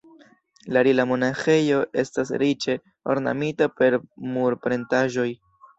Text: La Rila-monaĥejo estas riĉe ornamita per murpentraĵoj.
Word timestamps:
La 0.77 0.81
Rila-monaĥejo 0.87 1.83
estas 2.05 2.33
riĉe 2.45 2.77
ornamita 3.17 3.73
per 3.79 4.01
murpentraĵoj. 4.35 5.33